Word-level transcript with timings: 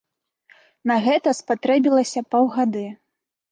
На 0.91 0.95
гэта 1.09 1.35
спатрэбілася 1.41 2.25
паўгады. 2.35 2.85